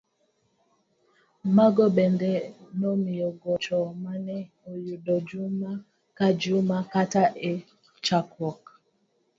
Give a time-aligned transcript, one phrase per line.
[1.55, 2.31] Mago bende
[2.79, 4.37] nomiye gocho mane
[4.71, 5.71] oyudo juma
[6.17, 7.53] ka juma kata e
[8.05, 8.61] chakruok.